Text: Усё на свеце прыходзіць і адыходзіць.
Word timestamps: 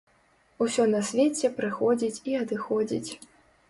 Усё 0.65 0.85
на 0.93 1.03
свеце 1.11 1.53
прыходзіць 1.61 2.21
і 2.35 2.43
адыходзіць. 2.45 3.11